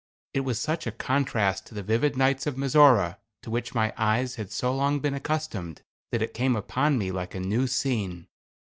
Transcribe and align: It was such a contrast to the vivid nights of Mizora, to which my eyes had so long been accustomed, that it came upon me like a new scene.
It 0.33 0.39
was 0.39 0.59
such 0.59 0.87
a 0.87 0.91
contrast 0.91 1.67
to 1.67 1.75
the 1.75 1.83
vivid 1.83 2.17
nights 2.17 2.47
of 2.47 2.55
Mizora, 2.57 3.19
to 3.43 3.51
which 3.51 3.75
my 3.75 3.93
eyes 3.95 4.33
had 4.33 4.51
so 4.51 4.73
long 4.73 4.99
been 4.99 5.13
accustomed, 5.13 5.83
that 6.11 6.23
it 6.23 6.33
came 6.33 6.55
upon 6.55 6.97
me 6.97 7.11
like 7.11 7.35
a 7.35 7.39
new 7.39 7.67
scene. 7.67 8.27